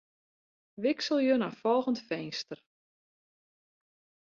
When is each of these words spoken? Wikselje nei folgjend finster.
Wikselje 0.81 1.35
nei 1.37 1.53
folgjend 1.61 1.99
finster. 2.09 2.59